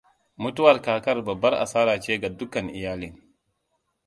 [0.43, 3.15] Mutuwar kakar babbar asara ce ga dukkan iyalin.